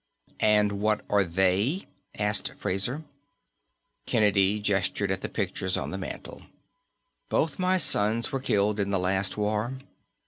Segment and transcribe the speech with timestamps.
[0.47, 1.85] "And what are they?"
[2.17, 3.03] asked Fraser.
[4.07, 6.41] Kennedy gestured at the pictures on the mantel.
[7.29, 9.75] "Both my sons were killed in the last war.